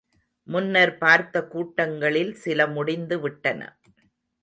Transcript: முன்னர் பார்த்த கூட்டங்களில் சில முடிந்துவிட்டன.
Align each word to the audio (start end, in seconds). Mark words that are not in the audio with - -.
முன்னர் 0.47 0.93
பார்த்த 0.97 1.43
கூட்டங்களில் 1.47 2.33
சில 2.35 2.67
முடிந்துவிட்டன. 2.67 3.61